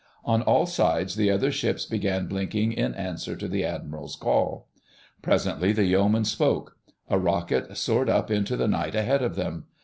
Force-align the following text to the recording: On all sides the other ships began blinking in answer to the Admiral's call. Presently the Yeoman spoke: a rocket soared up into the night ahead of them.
On 0.25 0.41
all 0.41 0.65
sides 0.65 1.13
the 1.15 1.29
other 1.29 1.51
ships 1.51 1.85
began 1.85 2.25
blinking 2.25 2.73
in 2.73 2.95
answer 2.95 3.35
to 3.35 3.47
the 3.47 3.63
Admiral's 3.63 4.15
call. 4.15 4.67
Presently 5.21 5.73
the 5.73 5.85
Yeoman 5.85 6.25
spoke: 6.25 6.75
a 7.07 7.19
rocket 7.19 7.77
soared 7.77 8.09
up 8.09 8.31
into 8.31 8.57
the 8.57 8.67
night 8.67 8.95
ahead 8.95 9.21
of 9.21 9.35
them. 9.35 9.65